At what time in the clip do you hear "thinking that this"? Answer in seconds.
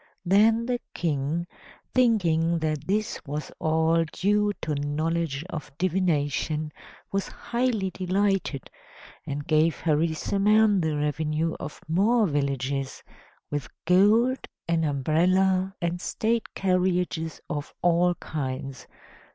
1.93-3.21